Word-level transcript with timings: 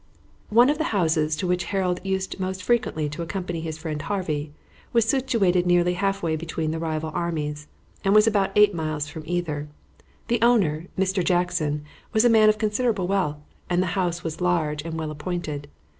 One 0.49 0.71
of 0.71 0.79
the 0.79 0.85
houses 0.97 1.35
to 1.35 1.45
which 1.45 1.65
Harold 1.65 1.99
used 2.03 2.39
most 2.39 2.63
frequently 2.63 3.07
to 3.09 3.21
accompany 3.21 3.61
his 3.61 3.77
friend 3.77 4.01
Harvey 4.01 4.51
was 4.93 5.05
situated 5.05 5.67
nearly 5.67 5.93
halfway 5.93 6.35
between 6.35 6.71
the 6.71 6.79
rival 6.79 7.11
armies, 7.13 7.67
and 8.03 8.15
was 8.15 8.25
about 8.25 8.49
eight 8.55 8.73
miles 8.73 9.07
from 9.07 9.21
either. 9.27 9.69
The 10.27 10.41
owner 10.41 10.87
Mr. 10.97 11.23
Jackson 11.23 11.83
was 12.13 12.25
a 12.25 12.29
man 12.33 12.49
of 12.49 12.57
considerable 12.57 13.05
wealth, 13.05 13.37
and 13.69 13.79
the 13.83 13.93
house 13.93 14.23
was 14.23 14.41
large 14.41 14.81
and 14.83 14.97
well 14.97 15.11
appointed. 15.11 15.67